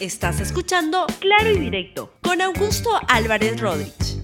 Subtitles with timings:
[0.00, 4.22] Estás escuchando Claro y Directo con Augusto Álvarez Rodríguez.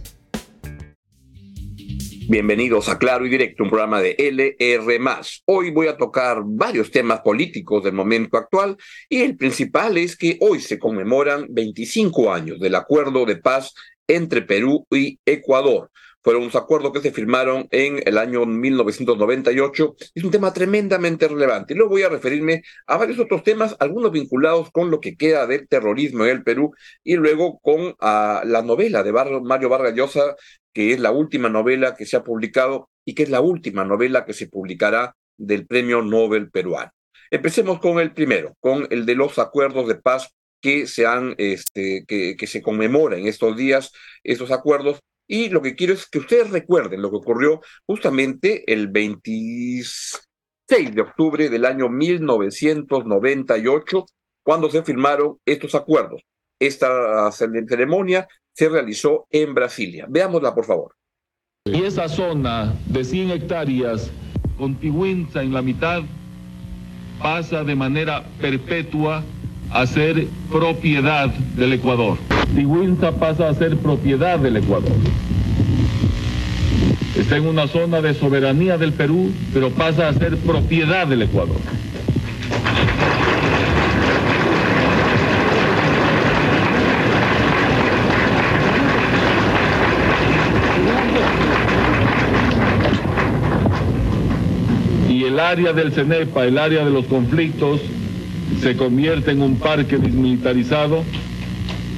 [2.28, 5.00] Bienvenidos a Claro y Directo, un programa de LR.
[5.46, 8.76] Hoy voy a tocar varios temas políticos del momento actual
[9.08, 13.72] y el principal es que hoy se conmemoran 25 años del acuerdo de paz
[14.06, 15.90] entre Perú y Ecuador
[16.22, 19.96] fueron unos acuerdos que se firmaron en el año 1998.
[20.14, 21.74] Es un tema tremendamente relevante.
[21.74, 25.46] Y luego voy a referirme a varios otros temas, algunos vinculados con lo que queda
[25.46, 26.72] del terrorismo en el Perú
[27.02, 30.36] y luego con ah, la novela de Mario Vargas Llosa,
[30.72, 34.24] que es la última novela que se ha publicado y que es la última novela
[34.24, 36.90] que se publicará del Premio Nobel peruano.
[37.30, 42.04] Empecemos con el primero, con el de los acuerdos de paz que se han, este,
[42.06, 45.00] que, se conmemoran en estos días, esos acuerdos,
[45.32, 51.00] y lo que quiero es que ustedes recuerden lo que ocurrió justamente el 26 de
[51.00, 54.04] octubre del año 1998,
[54.44, 56.20] cuando se firmaron estos acuerdos.
[56.60, 60.04] Esta ceremonia se realizó en Brasilia.
[60.06, 60.94] Veámosla, por favor.
[61.64, 64.10] Y esa zona de 100 hectáreas
[64.58, 66.02] contiguenza en la mitad
[67.22, 69.24] pasa de manera perpetua
[69.72, 72.18] a ser propiedad del Ecuador.
[72.54, 74.92] Tigüinza pasa a ser propiedad del Ecuador.
[77.16, 81.56] Está en una zona de soberanía del Perú, pero pasa a ser propiedad del Ecuador.
[95.08, 97.80] Y el área del CENEPA, el área de los conflictos,
[98.62, 101.02] se convierte en un parque desmilitarizado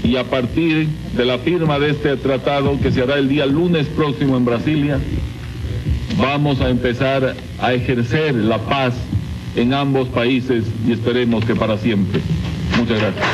[0.03, 3.87] y a partir de la firma de este tratado que se hará el día lunes
[3.89, 4.99] próximo en Brasilia,
[6.17, 8.95] vamos a empezar a ejercer la paz
[9.57, 12.23] en ambos países y esperemos que para siempre.
[12.79, 13.27] Muchas gracias.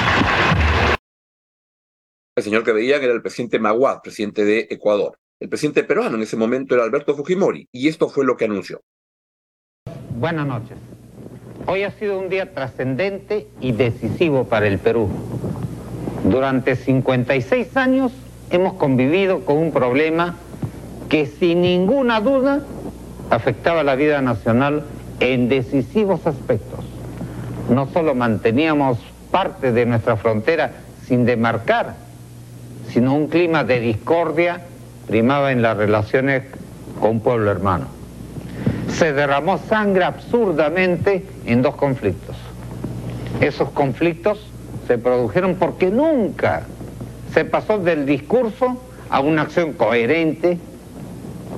[2.37, 5.17] El señor que veían era el presidente Maguad, presidente de Ecuador.
[5.39, 8.81] El presidente peruano en ese momento era Alberto Fujimori y esto fue lo que anunció.
[10.17, 10.77] Buenas noches.
[11.67, 15.09] Hoy ha sido un día trascendente y decisivo para el Perú.
[16.25, 18.13] Durante 56 años
[18.51, 20.37] hemos convivido con un problema
[21.09, 22.63] que sin ninguna duda
[23.31, 24.85] afectaba la vida nacional
[25.21, 26.85] en decisivos aspectos.
[27.69, 28.99] No solo manteníamos
[29.31, 30.73] parte de nuestra frontera
[31.07, 31.95] sin demarcar,
[32.89, 34.63] sino un clima de discordia
[35.07, 36.43] primaba en las relaciones
[37.01, 38.00] con pueblo hermano.
[38.93, 42.37] Se derramó sangre absurdamente en dos conflictos.
[43.41, 44.47] Esos conflictos
[44.87, 46.63] se produjeron porque nunca
[47.33, 50.59] se pasó del discurso a una acción coherente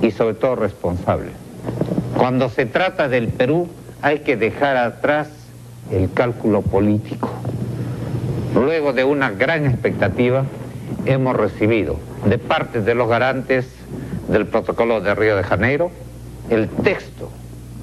[0.01, 1.31] y sobre todo responsable.
[2.17, 3.67] Cuando se trata del Perú
[4.01, 5.29] hay que dejar atrás
[5.91, 7.31] el cálculo político.
[8.53, 10.45] Luego de una gran expectativa
[11.05, 13.67] hemos recibido de parte de los garantes
[14.29, 15.91] del protocolo de Río de Janeiro
[16.49, 17.29] el texto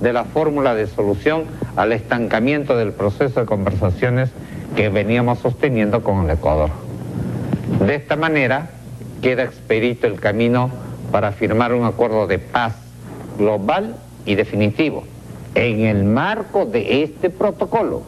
[0.00, 1.44] de la fórmula de solución
[1.76, 4.30] al estancamiento del proceso de conversaciones
[4.76, 6.70] que veníamos sosteniendo con el Ecuador.
[7.86, 8.70] De esta manera
[9.22, 10.70] queda expedito el camino
[11.10, 12.76] para firmar un acuerdo de paz
[13.36, 15.04] global y definitivo
[15.54, 18.02] en el marco de este protocolo.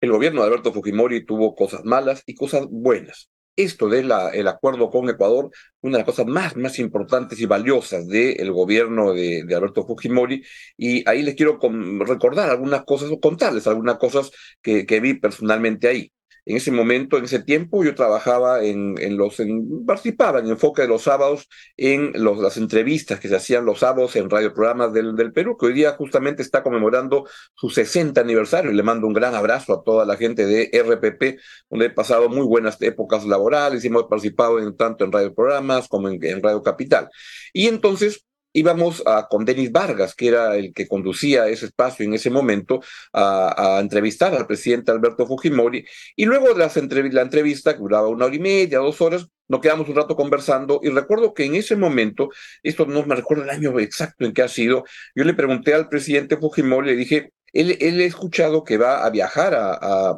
[0.00, 3.31] El gobierno de Alberto Fujimori tuvo cosas malas y cosas buenas.
[3.54, 5.50] Esto del el acuerdo con Ecuador,
[5.82, 10.42] una de las cosas más, más importantes y valiosas del gobierno de, Alberto Fujimori,
[10.76, 11.58] y ahí les quiero
[12.06, 14.30] recordar algunas cosas o contarles algunas cosas
[14.62, 16.12] que vi personalmente ahí.
[16.44, 20.82] En ese momento, en ese tiempo, yo trabajaba en, en los, en, participaba en enfoque
[20.82, 25.14] de los sábados en los, las entrevistas que se hacían los sábados en radioprogramas del,
[25.14, 28.72] del Perú, que hoy día justamente está conmemorando su 60 aniversario.
[28.72, 31.38] Y le mando un gran abrazo a toda la gente de RPP,
[31.70, 36.08] donde he pasado muy buenas épocas laborales y hemos participado en, tanto en radioprogramas como
[36.08, 37.08] en, en Radio Capital.
[37.52, 42.14] Y entonces, íbamos a, con Denis Vargas, que era el que conducía ese espacio en
[42.14, 42.80] ese momento,
[43.12, 45.84] a, entrevistar al presidente Alberto Fujimori.
[46.16, 49.88] Y luego de la entrevista, que duraba una hora y media, dos horas, nos quedamos
[49.88, 50.80] un rato conversando.
[50.82, 52.30] Y recuerdo que en ese momento,
[52.62, 54.84] esto no me recuerdo el año exacto en que ha sido,
[55.14, 59.10] yo le pregunté al presidente Fujimori, le dije, él, él he escuchado que va a
[59.10, 59.74] viajar a,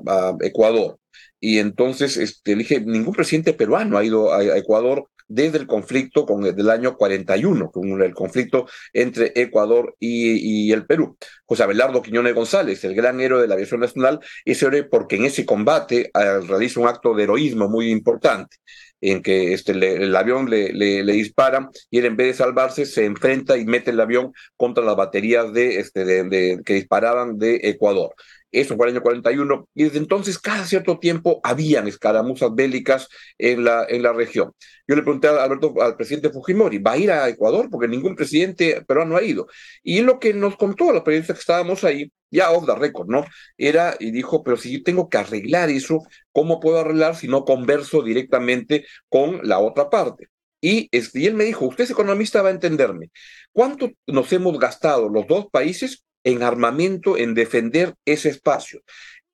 [0.06, 0.98] a Ecuador.
[1.40, 6.26] Y entonces este, le dije, ningún presidente peruano ha ido a Ecuador desde el conflicto
[6.26, 11.16] con el del año 41, con el conflicto entre Ecuador y, el Perú.
[11.46, 15.24] José Abelardo Quiñones González, el gran héroe de la aviación nacional, ese héroe porque en
[15.24, 18.56] ese combate realiza un acto de heroísmo muy importante.
[19.00, 23.04] en que este, el avión le, le, disparan y él en vez de salvarse se
[23.04, 28.14] enfrenta y mete el avión contra las baterías de, este, de, que disparaban de Ecuador.
[28.54, 33.64] Eso fue el año 41, y desde entonces cada cierto tiempo habían escaramuzas bélicas en
[33.64, 34.52] la, en la región.
[34.86, 37.68] Yo le pregunté a Alberto, al presidente Fujimori, ¿va a ir a Ecuador?
[37.68, 39.48] Porque ningún presidente peruano ha ido.
[39.82, 43.08] Y lo que nos contó a los periodistas que estábamos ahí, ya off the record,
[43.08, 43.24] ¿no?
[43.58, 47.44] Era, y dijo, pero si yo tengo que arreglar eso, ¿cómo puedo arreglar si no
[47.44, 50.28] converso directamente con la otra parte?
[50.60, 53.10] Y, este, y él me dijo, usted es economista, va a entenderme.
[53.52, 58.80] ¿Cuánto nos hemos gastado los dos países en armamento, en defender ese espacio.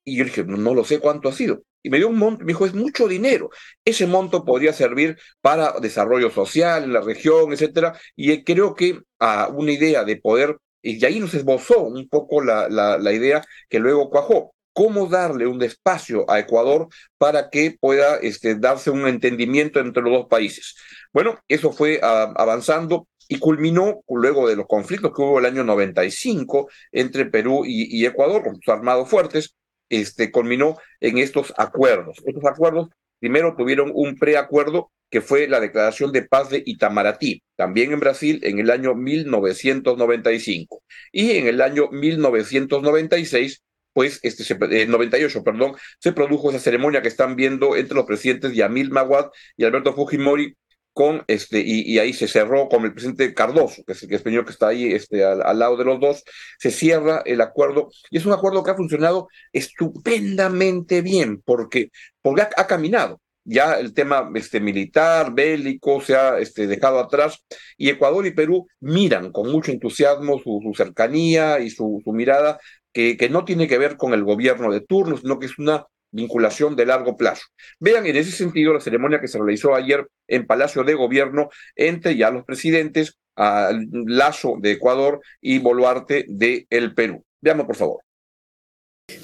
[0.04, 1.62] Y yo dije, no, lo sé cuánto ha sido.
[1.82, 3.50] Y me dio un monto, me dijo, es mucho dinero.
[3.84, 7.98] Ese monto podría servir para desarrollo social en la región, etcétera.
[8.16, 12.69] Y creo que a una idea de poder, y ahí nos esbozó un poco la,
[12.69, 16.88] la, idea que luego cuajó cómo darle un espacio a Ecuador
[17.19, 20.76] para que pueda este, darse un entendimiento entre los dos países.
[21.12, 25.62] Bueno, eso fue ah, avanzando y culminó luego de los conflictos que hubo el año
[25.62, 29.55] 95 entre Perú y, Ecuador, con sus armados fuertes,
[29.88, 32.17] este, culminó en estos acuerdos.
[32.27, 32.88] Estos acuerdos
[33.21, 38.41] primero tuvieron un preacuerdo que fue la declaración de paz de Itamaraty, también en Brasil
[38.43, 40.83] en el año 1995.
[41.12, 43.62] Y en el año 1996
[43.93, 48.55] pues este se, 98, perdón, se produjo esa ceremonia que están viendo entre los presidentes
[48.55, 50.56] Yamil Maguad y Alberto Fujimori
[50.92, 54.52] con este, y, ahí se cerró con el presidente Cardoso, que es el, señor que
[54.52, 56.25] está ahí este, al, lado de los dos,
[56.58, 61.90] se cierra el acuerdo, y es un acuerdo que ha funcionado estupendamente bien, porque,
[62.22, 63.20] porque ha, caminado.
[63.44, 67.44] Ya el tema este, militar, bélico, se ha este, dejado atrás,
[67.76, 72.58] y Ecuador y Perú miran con mucho entusiasmo su, cercanía y su, su mirada,
[72.92, 75.87] que, que no tiene que ver con el gobierno de turno, sino que es una
[76.11, 77.43] vinculación de largo plazo.
[77.79, 82.17] Vean en ese sentido la ceremonia que se realizó ayer en Palacio de Gobierno entre
[82.17, 87.25] ya los presidentes Lazo de Ecuador y Boluarte de el Perú.
[87.41, 88.01] Veamos, por favor.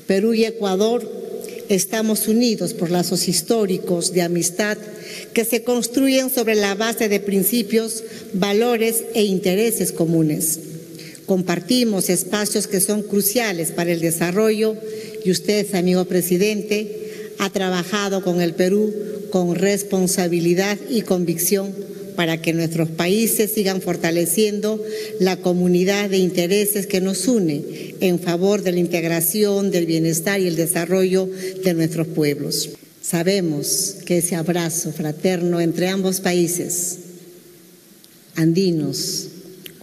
[0.07, 1.03] Perú y Ecuador
[1.69, 4.79] estamos unidos por lazos históricos de amistad
[5.35, 10.76] que se construyen sobre la base de principios, valores e intereses comunes.
[11.27, 14.77] Compartimos espacios que son cruciales para el desarrollo
[15.25, 18.95] y usted, amigo presidente, ha trabajado con el Perú
[19.31, 21.75] con responsabilidad y convicción
[22.15, 24.83] para que nuestros países sigan fortaleciendo
[25.19, 30.47] la comunidad de intereses que nos une en favor de la integración, del bienestar y
[30.47, 31.29] el desarrollo
[31.65, 32.71] de nuestros pueblos.
[33.03, 36.99] Sabemos que ese abrazo fraterno entre ambos países,
[38.37, 39.29] andinos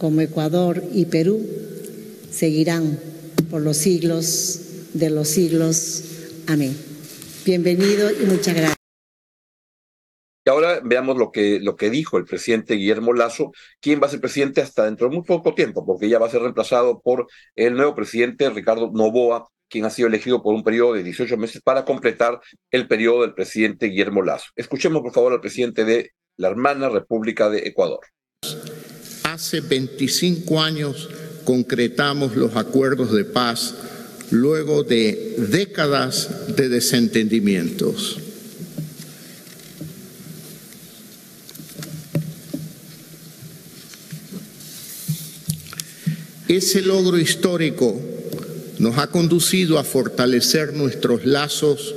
[0.04, 1.40] como Ecuador y Perú,
[2.30, 3.00] seguirán
[3.50, 6.04] por los siglos de los siglos.
[6.46, 6.76] Amén.
[7.46, 8.76] Bienvenido y muchas gracias.
[10.44, 14.10] Y ahora veamos lo que, lo que dijo el presidente Guillermo Lazo, quien va a
[14.10, 17.26] ser presidente hasta dentro de muy poco tiempo, porque ya va a ser reemplazado por
[17.54, 21.62] el nuevo presidente Ricardo Novoa, quien ha sido elegido por un periodo de 18 meses
[21.62, 24.50] para completar el periodo del presidente Guillermo Lazo.
[24.54, 28.00] Escuchemos, por favor, al presidente de la hermana República de Ecuador.
[29.34, 31.08] Hace 25 años
[31.42, 33.74] concretamos los acuerdos de paz
[34.30, 38.18] luego de décadas de desentendimientos.
[46.46, 48.00] Ese logro histórico
[48.78, 51.92] nos ha conducido a fortalecer nuestros lazos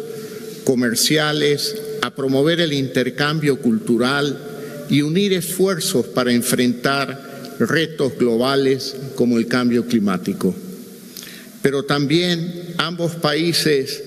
[0.64, 7.27] comerciales, a promover el intercambio cultural y unir esfuerzos para enfrentar
[7.60, 10.56] retos globales como el cambio climático
[11.68, 14.02] pero también ambos países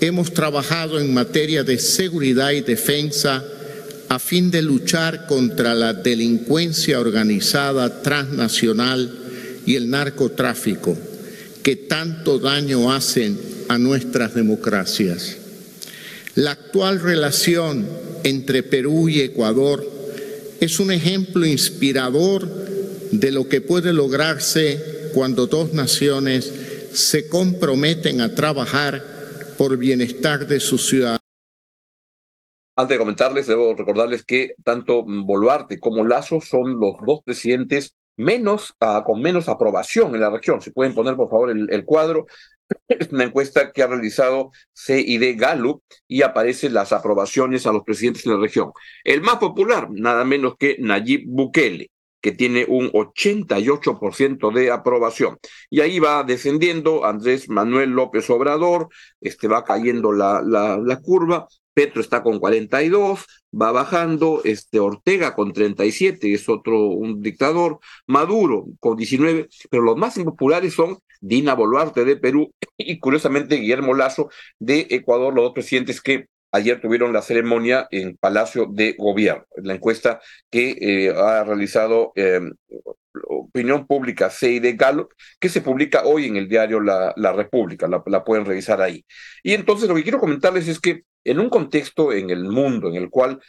[0.00, 3.44] hemos trabajado en materia de seguridad y defensa
[4.08, 9.14] a fin de luchar contra la delincuencia organizada transnacional
[9.66, 10.96] y el narcotráfico,
[11.62, 15.36] que tanto daño hacen a nuestras democracias.
[16.34, 17.86] La actual relación
[18.24, 19.86] entre Perú y Ecuador
[20.60, 22.71] es un ejemplo inspirador
[23.12, 29.02] de lo que puede lograrse cuando dos naciones se comprometen a trabajar
[29.58, 31.18] por bienestar de su ciudad.
[32.74, 38.74] Antes de comentarles, debo recordarles que tanto Boluarte como Lazo son los dos presidentes menos,
[38.80, 40.62] ah, con menos aprobación en la región.
[40.62, 42.26] Si pueden poner, por favor, el, cuadro.
[42.88, 48.24] Es una encuesta que ha realizado CID Gallup y aparecen las aprobaciones a los presidentes
[48.24, 48.72] de la región.
[49.04, 51.90] El más popular, nada menos que Nayib Bukele
[52.22, 55.38] que tiene un 88% de aprobación.
[55.68, 58.88] Y ahí va descendiendo Andrés Manuel López Obrador,
[59.20, 63.26] este va cayendo la, la, curva, Petro está con 42,
[63.60, 69.96] va bajando, este Ortega con 37, es otro un dictador, Maduro con 19, pero los
[69.96, 75.52] más impopulares son Dina Boluarte de Perú y curiosamente Guillermo Lazo de Ecuador, los dos
[75.54, 81.42] presidentes que ayer tuvieron la ceremonia en Palacio de Gobierno, la encuesta que eh, ha
[81.44, 82.40] realizado eh,
[83.24, 88.44] Opinión Pública CID Gallup, que se publica hoy en el diario La, República, la, pueden
[88.44, 89.04] revisar ahí.
[89.42, 92.96] Y entonces lo que quiero comentarles es que en un contexto en el mundo en
[92.96, 93.40] el cual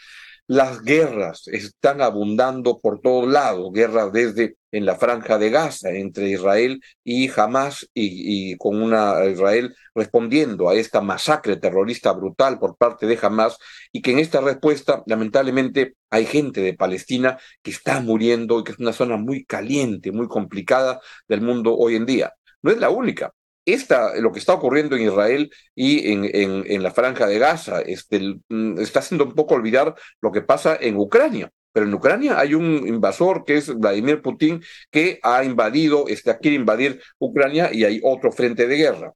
[0.48, 6.30] las guerras están abundando por todos lados, guerras desde en la franja de Gaza entre
[6.30, 13.06] Israel y Hamas y, con una Israel respondiendo a esta masacre terrorista brutal por parte
[13.06, 13.58] de Hamas
[13.92, 18.72] y que en esta respuesta lamentablemente hay gente de Palestina que está muriendo y que
[18.74, 22.34] es una zona muy caliente, muy complicada del mundo hoy en día.
[22.62, 23.32] No es la única
[23.66, 28.36] esta, lo que está ocurriendo en Israel y en, en, la franja de Gaza este,
[28.50, 31.50] mm, está haciendo un poco olvidar lo que pasa en Ucrania.
[31.72, 36.58] Pero en Ucrania hay un invasor que es Vladimir Putin que ha invadido, este, quiere
[36.58, 39.14] invadir Ucrania y hay otro frente de guerra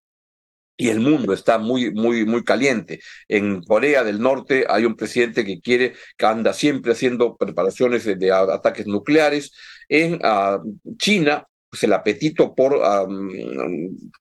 [0.78, 3.00] y el mundo está muy, muy, muy caliente.
[3.28, 8.32] En Corea del Norte hay un presidente que quiere, que anda siempre haciendo preparaciones de,
[8.32, 9.52] ataques nucleares.
[9.90, 10.62] En uh,
[10.98, 12.82] China pues el apetito por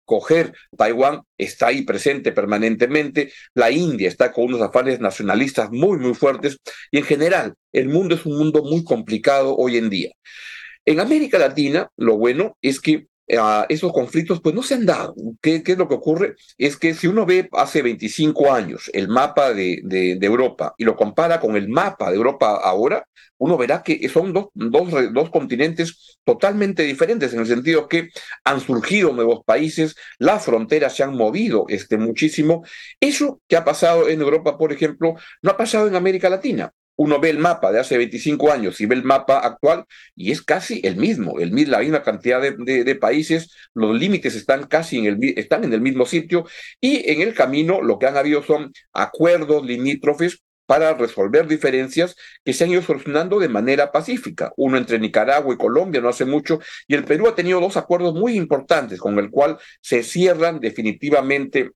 [0.04, 6.14] coger Taiwán está ahí presente permanentemente, la India está con unos afanes nacionalistas muy, muy
[6.14, 6.58] fuertes
[6.90, 10.10] y en general el mundo es un mundo muy complicado hoy en día.
[10.84, 15.14] En América Latina, lo bueno es que esos conflictos pues no se han dado.
[15.40, 16.36] ¿Qué, ¿Qué, es lo que ocurre?
[16.58, 20.84] Es que si uno ve hace 25 años el mapa de, de, de, Europa y
[20.84, 23.06] lo compara con el mapa de Europa ahora,
[23.38, 28.08] uno verá que son dos, dos, dos continentes totalmente diferentes en el sentido que
[28.44, 32.64] han surgido nuevos países, las fronteras se han movido este, muchísimo.
[33.00, 37.20] Eso que ha pasado en Europa, por ejemplo, no ha pasado en América Latina uno
[37.20, 39.84] ve el mapa de hace 25 años y ve el mapa actual
[40.14, 44.66] y es casi el mismo, el, la misma cantidad de, de, países, los límites están
[44.66, 46.46] casi en el, están en el mismo sitio
[46.80, 52.52] y en el camino lo que han habido son acuerdos limítrofes para resolver diferencias que
[52.52, 54.52] se han ido solucionando de manera pacífica.
[54.56, 58.14] Uno entre Nicaragua y Colombia no hace mucho, y el Perú ha tenido dos acuerdos
[58.14, 61.70] muy importantes con el cual se cierran definitivamente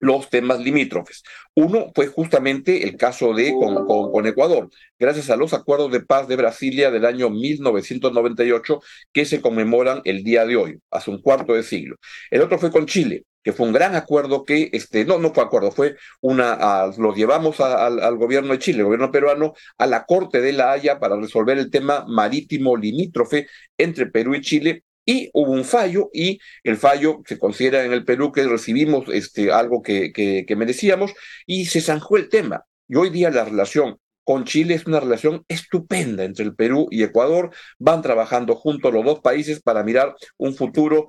[0.00, 1.22] los temas limítrofes.
[1.54, 6.36] Uno fue justamente el caso de con, Ecuador, gracias a los acuerdos de paz de
[6.36, 8.80] Brasilia del año 1998
[9.12, 11.96] que se conmemoran el día de hoy, hace un cuarto de siglo.
[12.30, 15.44] El otro fue con Chile, que fue un gran acuerdo que, este, no, no fue
[15.44, 20.04] acuerdo, fue una, a, lo llevamos al gobierno de Chile, el gobierno peruano, a la
[20.04, 25.28] Corte de la Haya para resolver el tema marítimo limítrofe entre Perú y Chile, y
[25.32, 29.82] hubo un fallo y el fallo se considera en el Perú que recibimos este, algo
[29.82, 31.12] que, merecíamos
[31.46, 32.64] y se zanjó el tema.
[32.86, 37.02] Y hoy día la relación con Chile es una relación estupenda entre el Perú y
[37.02, 37.50] Ecuador.
[37.80, 41.08] Van trabajando juntos los dos países para mirar un futuro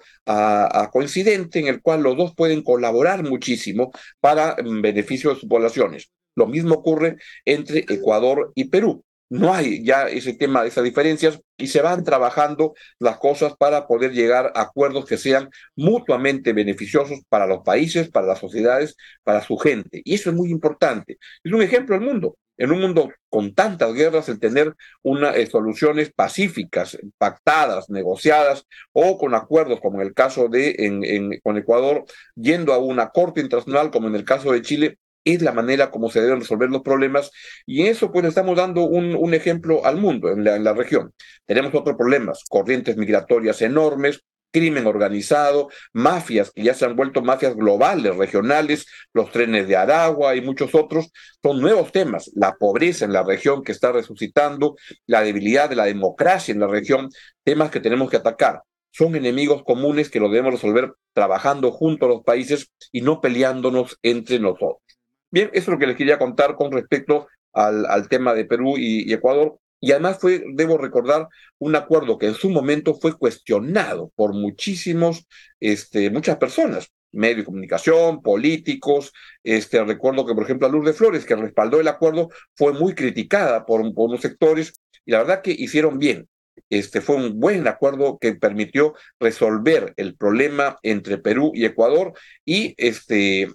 [0.91, 6.10] coincidente en el cual los dos pueden colaborar muchísimo para en beneficio de sus poblaciones.
[6.36, 11.67] Lo mismo ocurre entre Ecuador y Perú no hay ya ese tema esas diferencias y
[11.67, 17.47] se van trabajando las cosas para poder llegar a acuerdos que sean mutuamente beneficiosos para
[17.47, 20.01] los países, para las sociedades, para su gente.
[20.03, 21.17] Y eso es muy importante.
[21.43, 22.38] Es un ejemplo del mundo.
[22.57, 29.17] En un mundo con tantas guerras, el tener una, eh, soluciones pacíficas, pactadas, negociadas o
[29.17, 32.03] con acuerdos, como en el caso de con Ecuador,
[32.35, 36.09] yendo a una corte internacional, como en el caso de Chile, es la manera como
[36.09, 37.31] se deben resolver los problemas
[37.65, 40.73] y en eso pues estamos dando un, un ejemplo al mundo en la, en la,
[40.73, 41.13] región.
[41.45, 47.55] Tenemos otros problemas, corrientes migratorias enormes, crimen organizado, mafias que ya se han vuelto mafias
[47.55, 51.11] globales, regionales, los trenes de Aragua y muchos otros,
[51.41, 52.29] son nuevos temas.
[52.35, 54.75] La pobreza en la región que está resucitando,
[55.05, 57.09] la debilidad de la democracia en la región,
[57.43, 58.61] temas que tenemos que atacar
[58.91, 63.97] son enemigos comunes que los debemos resolver trabajando junto a los países y no peleándonos
[64.03, 64.81] entre nosotros.
[65.31, 69.11] Bien, eso es lo que les quería contar con respecto al, tema de Perú y,
[69.13, 69.57] Ecuador.
[69.79, 75.25] Y además fue, debo recordar, un acuerdo que en su momento fue cuestionado por muchísimos,
[75.59, 79.13] este, muchas personas, medios de comunicación, políticos.
[79.43, 83.65] Este, recuerdo que, por ejemplo, a Lourdes Flores, que respaldó el acuerdo, fue muy criticada
[83.65, 84.73] por, por unos sectores
[85.05, 86.27] y la verdad que hicieron bien.
[86.69, 92.13] Este fue un buen acuerdo que permitió resolver el problema entre Perú y Ecuador
[92.45, 93.50] y este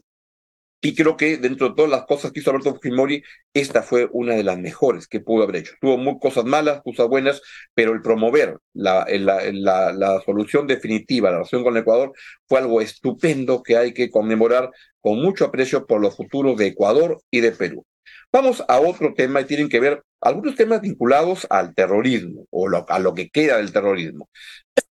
[0.87, 3.21] Y creo que dentro de todas las cosas que hizo Alberto Fujimori,
[3.53, 5.73] esta fue una de las mejores que pudo haber hecho.
[5.81, 7.43] Tuvo muy cosas malas, cosas buenas,
[7.75, 12.13] pero el promover la, la, la, solución definitiva, la relación con Ecuador,
[12.49, 17.21] fue algo estupendo que hay que conmemorar con mucho aprecio por los futuros de Ecuador
[17.33, 17.85] y de Perú.
[18.31, 22.99] Vamos a otro tema y tienen que ver algunos temas vinculados al terrorismo o a
[23.01, 24.29] lo que queda del terrorismo.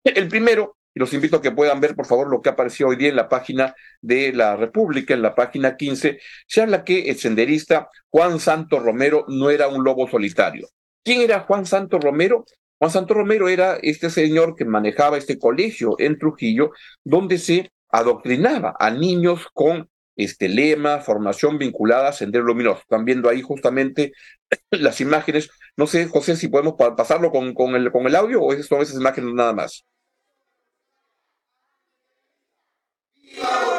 [0.04, 2.96] El primero y los invito a que puedan ver, por favor, lo que apareció hoy
[2.96, 6.20] día en la página de la República, en la página 15.
[6.48, 10.70] Se habla que el senderista Juan Santos Romero no era un lobo solitario.
[11.04, 12.46] ¿Quién era Juan Santos Romero?
[12.80, 16.72] Juan Santos Romero era este señor que manejaba este colegio en Trujillo,
[17.04, 22.80] donde se adoctrinaba a niños con este lema, formación vinculada a Sendero Luminoso.
[22.80, 24.14] Están viendo ahí justamente
[24.72, 25.50] las imágenes.
[25.76, 28.96] No sé, José, si podemos pasarlo con, con, el, con el audio o son esas
[28.96, 29.86] imágenes nada más.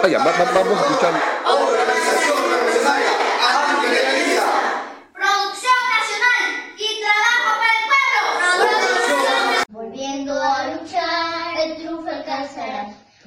[0.03, 1.13] Vaya, va, va, vamos a escuchar.
[5.13, 6.43] Producción nacional
[6.77, 8.79] y trabajo para el pueblo.
[9.69, 12.83] Volviendo a luchar, el triunfo alcanzará.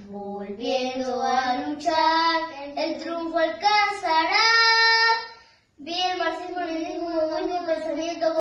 [0.09, 2.41] Volviendo a luchar,
[2.77, 4.47] el triunfo alcanzará.
[5.77, 8.38] Bien, marxismo, leninismo, un pensamiento.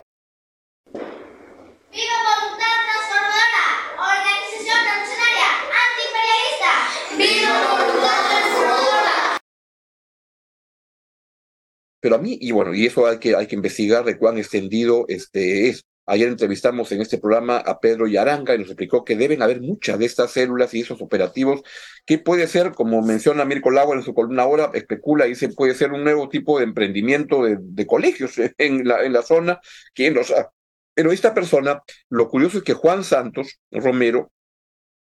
[12.15, 15.69] A mí, y bueno, y eso hay que, hay que investigar de cuán extendido este
[15.69, 15.85] es.
[16.05, 19.99] Ayer entrevistamos en este programa a Pedro Yaranga y nos explicó que deben haber muchas
[19.99, 21.61] de estas células y esos operativos
[22.05, 25.75] que puede ser, como menciona Mirko Lago en su columna ahora, especula y dice puede
[25.75, 29.59] ser un nuevo tipo de emprendimiento de, de colegios en la, en la zona,
[29.93, 30.47] quién lo sabe.
[30.95, 34.31] Pero esta persona, lo curioso es que Juan Santos Romero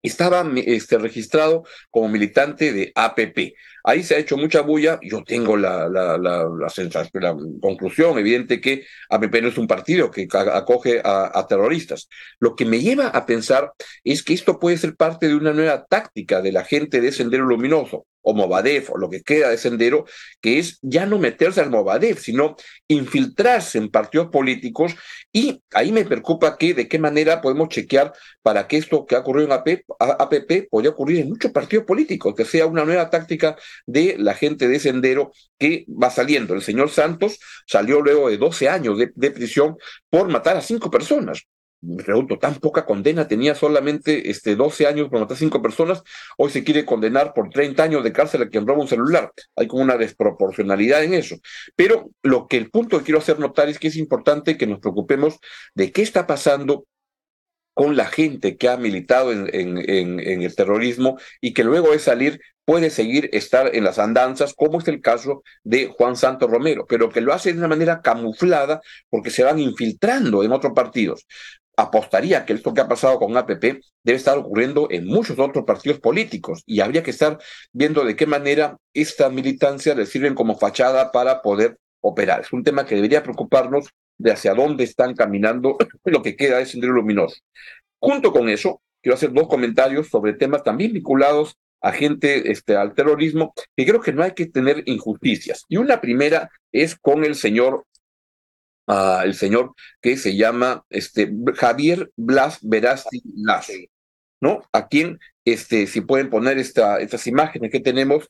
[0.03, 3.55] estaba este, registrado como militante de APP.
[3.83, 4.99] Ahí se ha hecho mucha bulla.
[5.01, 10.09] Yo tengo la, la, la, la, sensación, conclusión evidente que APP no es un partido
[10.09, 12.07] que acoge a, a, terroristas.
[12.39, 13.73] Lo que me lleva a pensar
[14.03, 17.45] es que esto puede ser parte de una nueva táctica de la gente de Sendero
[17.45, 20.05] Luminoso o Movadef, o lo que queda de Sendero,
[20.41, 22.55] que es ya no meterse al Movadef, sino
[22.87, 24.95] infiltrarse en partidos políticos,
[25.31, 29.19] y ahí me preocupa que de qué manera podemos chequear para que esto que ha
[29.19, 33.57] ocurrido en APP, APP podría ocurrir en muchos partidos políticos, que sea una nueva táctica
[33.85, 36.53] de la gente de Sendero que va saliendo.
[36.53, 39.77] El señor Santos salió luego de 12 años de, prisión
[40.09, 41.47] por matar a cinco personas
[41.83, 46.01] me pregunto, tan poca condena, tenía solamente este, 12 años por matar a cinco personas,
[46.37, 49.31] hoy se quiere condenar por 30 años de cárcel a quien roba un celular.
[49.57, 51.35] Hay como una desproporcionalidad en eso.
[51.75, 54.79] Pero lo que el punto que quiero hacer notar es que es importante que nos
[54.79, 55.39] preocupemos
[55.75, 56.85] de qué está pasando
[57.73, 61.99] con la gente que ha militado en, en, en, el terrorismo y que luego de
[61.99, 66.85] salir puede seguir estar en las andanzas, como es el caso de Juan Santos Romero,
[66.87, 71.25] pero que lo hace de una manera camuflada porque se van infiltrando en otros partidos.
[71.75, 75.99] Apostaría que esto que ha pasado con APP debe estar ocurriendo en muchos otros partidos
[75.99, 77.39] políticos y habría que estar
[77.71, 82.41] viendo de qué manera esta militancia le sirven como fachada para poder operar.
[82.41, 86.67] Es un tema que debería preocuparnos de hacia dónde están caminando lo que queda de
[86.67, 87.37] Sendero Luminoso.
[87.99, 92.93] Junto con eso, quiero hacer dos comentarios sobre temas también vinculados a gente este, al
[92.95, 95.65] terrorismo, que creo que no hay que tener injusticias.
[95.67, 97.85] Y una primera es con el señor,
[98.87, 103.73] uh, el señor que se llama este, Javier Blas Verasti Lazo,
[104.41, 104.61] ¿no?
[104.71, 108.29] A quien, este, si pueden poner esta, estas imágenes que tenemos,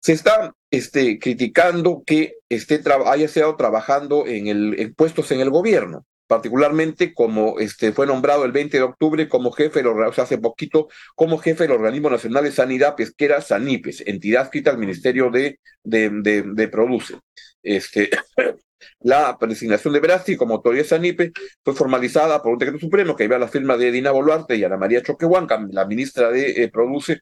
[0.00, 5.50] se está este, criticando que esté haya estado trabajando en, el, en puestos en el
[5.50, 10.24] gobierno particularmente como este, fue nombrado el 20 de octubre como jefe, del, o sea,
[10.24, 15.30] hace poquito, como jefe del Organismo Nacional de Sanidad Pesquera, SANIPES, entidad escrita al Ministerio
[15.30, 17.18] de, de, de, Produce.
[17.62, 18.10] Este,
[19.00, 21.32] la designación de Verasti como autoridad de SANIPE
[21.64, 24.64] fue formalizada por un decreto supremo que iba a la firma de Dina Boluarte y
[24.64, 27.20] Ana María Choquehuanca, la ministra de eh, Produce,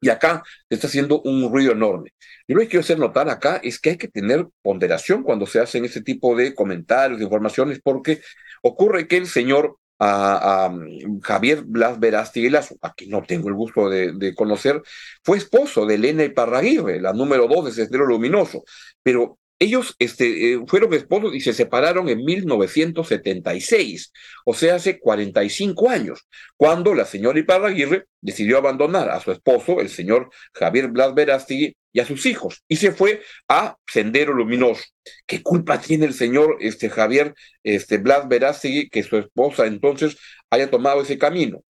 [0.00, 2.12] y acá está haciendo un ruido enorme.
[2.46, 5.60] Y lo que quiero hacer notar acá es que hay que tener ponderación cuando se
[5.60, 8.20] hacen ese tipo de comentarios, de informaciones, porque
[8.62, 10.78] ocurre que el señor a, a
[11.22, 14.80] Javier Blas Verástegui Lazo, a quien no tengo el gusto de, de, conocer,
[15.24, 18.62] fue esposo de Elena Iparraguirre, la número dos de Sendero Luminoso,
[19.02, 24.12] pero ellos este, eh, fueron esposos y se separaron en 1976,
[24.44, 29.88] o sea, hace 45 años, cuando la señora Iparraguirre decidió abandonar a su esposo, el
[29.88, 34.84] señor Javier Blas Verástegui, y a sus hijos, y se fue a Sendero Luminoso.
[35.26, 40.16] ¿Qué culpa tiene el señor este, Javier este, Blas Verástegui que su esposa entonces
[40.50, 41.64] haya tomado ese camino?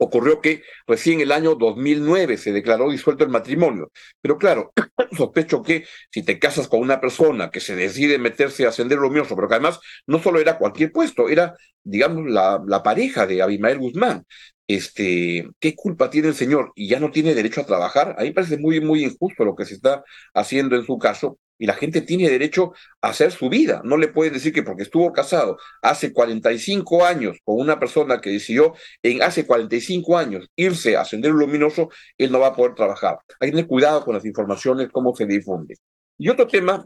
[0.00, 3.92] Ocurrió que recién el año 2009 se declaró disuelto el matrimonio.
[4.22, 4.72] Pero claro,
[5.16, 9.36] sospecho que si te casas con una persona que se decide meterse a ascender luminoso,
[9.36, 13.78] pero que además no solo era cualquier puesto, era, digamos, la, la pareja de Abimael
[13.78, 14.24] Guzmán.
[14.72, 16.72] Este, ¿qué culpa tiene el señor?
[16.76, 18.14] Y ya no tiene derecho a trabajar.
[18.16, 21.38] A mí me parece muy, muy injusto lo que se está haciendo en su caso,
[21.58, 23.82] y la gente tiene derecho a hacer su vida.
[23.84, 28.30] No le pueden decir que porque estuvo casado hace 45 años con una persona que
[28.30, 33.18] decidió en hace 45 años irse a Sendero Luminoso, él no va a poder trabajar.
[33.40, 35.74] Hay que tener cuidado con las informaciones, cómo se difunde.
[36.16, 36.84] Y otro tema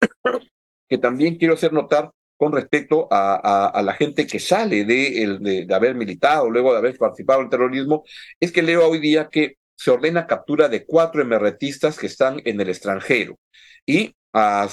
[0.88, 6.50] que también quiero hacer notar con respecto a, la gente que sale de, haber militado,
[6.50, 8.04] luego de haber participado en el terrorismo,
[8.40, 12.60] es que leo hoy día que se ordena captura de cuatro emerretistas que están en
[12.60, 13.38] el extranjero.
[13.86, 14.14] Y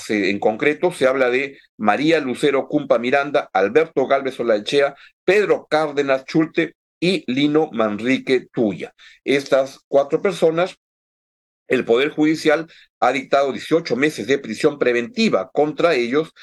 [0.10, 6.76] en concreto se habla de María Lucero Cumpa Miranda, Alberto Galvez Olaechea, Pedro Cárdenas Chulte
[7.00, 8.94] y Lino Manrique Tuya.
[9.24, 10.76] Estas cuatro personas
[11.68, 12.68] el Poder Judicial
[13.00, 16.34] ha dictado 18 meses de prisión preventiva contra ellos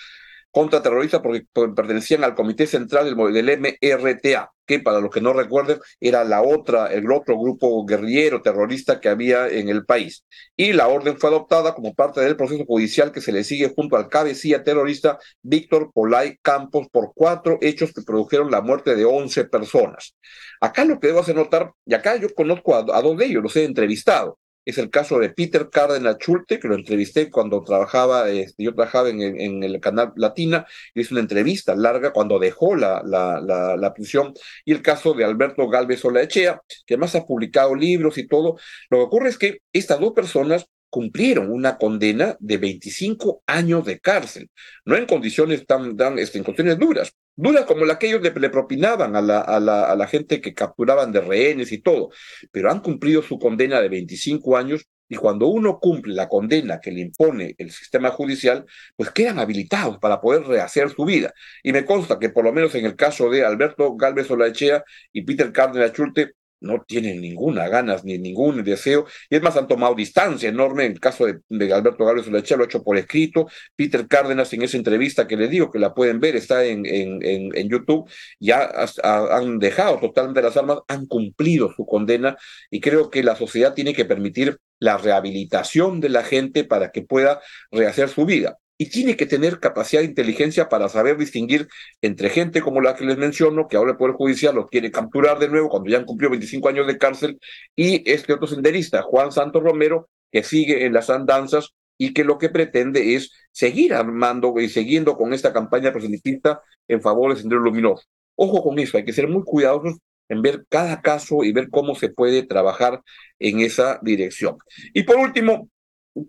[0.51, 5.33] contra terroristas porque pertenecían al Comité Central del, del, MRTA, que para los que no
[5.33, 10.25] recuerden era la otra, el otro grupo guerrillero terrorista que había en el país.
[10.57, 13.97] Y la orden fue adoptada como parte del proceso judicial que se le sigue junto
[13.97, 19.45] al cabecilla terrorista Víctor Polay Campos por cuatro hechos que produjeron la muerte de 11
[19.47, 20.17] personas.
[20.61, 23.43] Acá lo que debo hacer notar, y acá yo conozco a, a dos de ellos,
[23.43, 28.29] los he entrevistado es el caso de Peter Cárdenas Schulte, que lo entrevisté cuando trabajaba,
[28.29, 32.77] este, yo trabajaba en, en, el canal Latina, y hice una entrevista larga cuando dejó
[32.77, 37.27] la, la, la, la, prisión, y el caso de Alberto Galvez Olaechea, que además ha
[37.27, 38.57] publicado libros y todo.
[38.90, 44.00] Lo que ocurre es que estas dos personas cumplieron una condena de 25 años de
[44.00, 44.50] cárcel,
[44.85, 48.50] no en condiciones tan, tan este, en condiciones duras, duras como la que ellos le,
[48.50, 52.11] propinaban a la, a, la, a la gente que capturaban de rehenes y todo,
[52.50, 56.92] pero han cumplido su condena de 25 años y cuando uno cumple la condena que
[56.92, 58.64] le impone el sistema judicial,
[58.96, 61.35] pues quedan habilitados para poder rehacer su vida.
[61.64, 65.22] Y me consta que por lo menos en el caso de Alberto Galvez Olaechea y
[65.22, 69.94] Peter Cárdenas Chulte, no tienen ninguna ganas ni ningún deseo, y es más, han tomado
[69.94, 70.87] distancia enorme.
[70.87, 73.49] En el caso de, de Alberto Gálvez Olaechea lo ha hecho por escrito.
[73.77, 77.20] Peter Cárdenas, en esa entrevista que le digo, que la pueden ver, está en, en,
[77.23, 78.70] en YouTube, ya
[79.03, 82.37] han dejado totalmente las armas, han cumplido su condena,
[82.70, 87.03] y creo que la sociedad tiene que permitir la rehabilitación de la gente para que
[87.03, 91.69] pueda rehacer su vida y tiene que tener capacidad de inteligencia para saber distinguir
[92.01, 95.38] entre gente como la que les menciono, que ahora el Poder Judicial los quiere capturar
[95.38, 97.38] de nuevo cuando ya han cumplido 25 años de cárcel,
[97.77, 102.38] y este otro senderista, Juan Santos Romero, que sigue en las andanzas y que lo
[102.38, 107.61] que pretende es seguir armando y siguiendo con esta campaña proselitista en favor del sendero
[107.61, 108.05] luminoso.
[108.35, 109.99] Ojo con eso, hay que ser muy cuidadosos
[110.31, 113.03] en ver cada caso y ver cómo se puede trabajar
[113.38, 114.57] en esa dirección.
[114.95, 115.69] Y por último,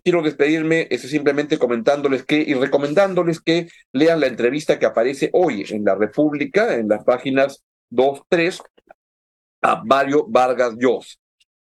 [0.04, 5.66] quiero despedirme es simplemente comentándoles que y recomendándoles que lean la entrevista que aparece hoy
[5.70, 8.62] en la República, en las páginas 2, 3,
[9.62, 11.16] a Mario Vargas Llosa.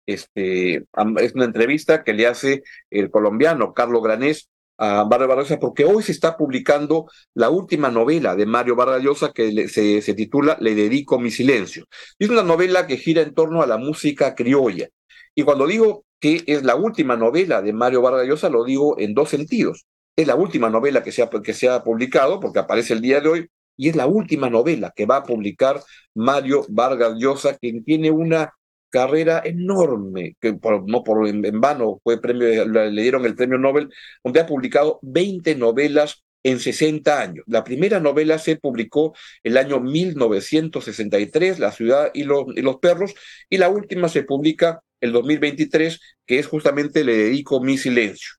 [0.07, 5.61] Este, es una entrevista que le hace el colombiano Carlos Granés a Mario Vargas Llosa,
[5.61, 10.15] porque hoy se está publicando la última novela de Mario Vargas Llosa que se, se
[10.15, 11.85] titula Le dedico mi silencio.
[12.19, 14.89] Es una novela que gira en torno a la música criolla.
[15.35, 19.15] Y cuando digo que es la última novela de Mario Vargas Llosa, lo digo en
[19.15, 19.87] dos sentidos.
[20.17, 21.55] Es la última novela que se, ha, que
[21.85, 25.23] publicado, porque aparece el día de hoy, y es la última novela que va a
[25.23, 25.81] publicar
[26.15, 28.53] Mario Vargas Llosa, quien tiene una
[28.91, 33.59] carrera enorme, que por, no por en, en, vano fue premio, le dieron el premio
[33.59, 33.91] Nobel,
[34.25, 37.45] donde ha publicado 20 novelas en 60 años.
[37.47, 43.15] La primera novela se publicó el año 1963, La ciudad y los, y los perros,
[43.51, 48.33] y la última se publica el 2023, que es justamente Le dedico mi silencio.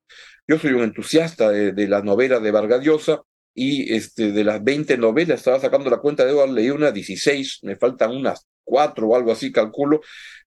[0.46, 3.20] Yo soy un entusiasta de, las novelas de Vargas Llosa
[3.54, 7.60] y este, de las 20 novelas, estaba sacando la cuenta de hoy, leí unas 16,
[7.62, 10.00] me faltan unas cuatro o algo así, calculo.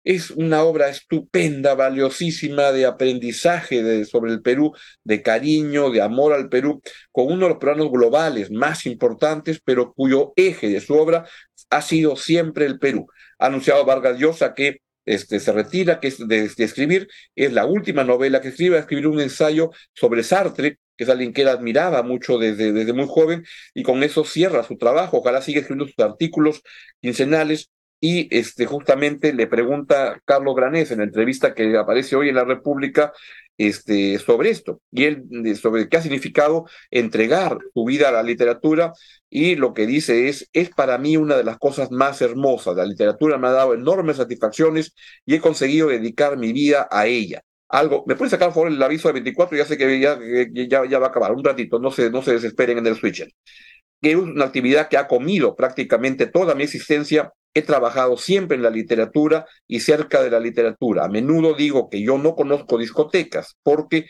[0.04, 4.74] Es una obra estupenda, valiosísima de aprendizaje sobre el Perú,
[5.04, 9.94] de cariño, de amor al Perú, con uno de los planos globales más importantes, pero
[9.94, 11.26] cuyo eje de su obra
[11.70, 13.08] ha sido siempre el Perú.
[13.40, 18.04] Ha anunciado Vargas Llosa que este, se retira que es de, escribir, es la última
[18.04, 22.38] novela que escribe, escribir un ensayo sobre Sartre, que es alguien que él admiraba mucho
[22.38, 25.18] desde, desde muy joven, y con eso cierra su trabajo.
[25.18, 26.62] Ojalá siga escribiendo sus artículos
[27.02, 27.72] quincenales
[28.06, 32.44] y este, justamente le pregunta Carlos Granés en la entrevista que aparece hoy en la
[32.44, 33.14] República
[33.58, 38.92] este, sobre esto, y él sobre qué ha significado entregar su vida a la literatura,
[39.30, 42.86] y lo que dice es, es para mí una de las cosas más hermosas, la
[42.86, 44.94] literatura me ha dado enormes satisfacciones
[45.26, 47.42] y he conseguido dedicar mi vida a ella.
[47.70, 49.58] Algo, ¿me puede sacar por favor el aviso de 24?
[49.58, 50.20] Ya sé que ya,
[50.52, 53.30] ya, ya va a acabar, un ratito, no se, no se desesperen en el switcher
[54.04, 57.32] que es una actividad que ha comido prácticamente toda mi existencia.
[57.54, 61.06] He trabajado siempre en la literatura y cerca de la literatura.
[61.06, 64.08] A menudo digo que yo no conozco discotecas porque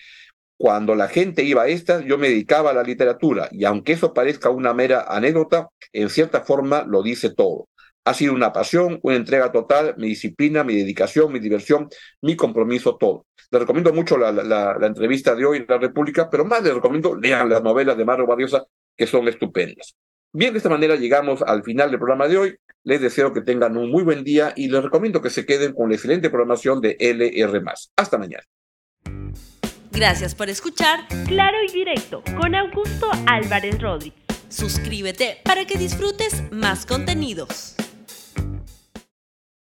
[0.58, 4.14] cuando la gente iba a estas, yo me dedicaba a la literatura y aunque eso
[4.14, 7.68] parezca una mera anécdota, en cierta forma lo dice todo.
[8.06, 11.90] Ha sido una pasión, una entrega total, mi disciplina, mi dedicación, mi diversión,
[12.22, 13.26] mi compromiso, todo.
[13.52, 17.50] Les recomiendo mucho la, entrevista de hoy en La República, pero más les recomiendo lean
[17.50, 18.64] las novelas de Mario Barriosa,
[18.96, 19.96] que son estupendas.
[20.32, 22.56] Bien, de esta manera llegamos al final del programa de hoy.
[22.86, 25.90] Les deseo que tengan un muy buen día y les recomiendo que se queden con
[25.90, 27.64] la excelente programación de LR.
[27.96, 28.44] Hasta mañana.
[29.92, 34.20] Gracias por escuchar Claro y Directo con Augusto Álvarez Rodríguez.
[34.50, 37.76] Suscríbete para que disfrutes más contenidos.